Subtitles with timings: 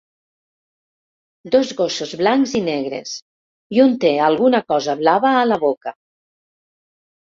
[1.55, 3.13] Dos gossos blancs i negres,
[3.77, 5.95] i un té alguna cosa blava a la boca.